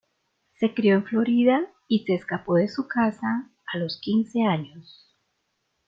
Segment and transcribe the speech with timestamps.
[0.55, 5.13] Se crió en Florida y se escapó de su casa a los quince años.